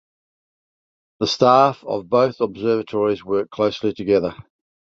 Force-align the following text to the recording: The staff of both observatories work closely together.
The 1.19 1.27
staff 1.27 1.83
of 1.83 2.09
both 2.09 2.41
observatories 2.41 3.23
work 3.23 3.51
closely 3.51 3.93
together. 3.93 4.33